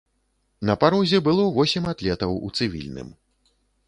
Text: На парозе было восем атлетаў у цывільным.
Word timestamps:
На 0.69 0.75
парозе 0.83 1.19
было 1.27 1.43
восем 1.57 1.85
атлетаў 1.93 2.31
у 2.47 2.49
цывільным. 2.57 3.13